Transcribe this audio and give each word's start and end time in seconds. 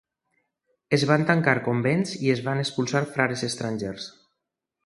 Es 0.97 1.03
van 1.11 1.25
tancar 1.27 1.53
convents 1.69 2.15
i 2.29 2.33
es 2.37 2.43
van 2.49 2.63
expulsar 2.65 3.05
frares 3.15 3.47
estrangers. 3.53 4.09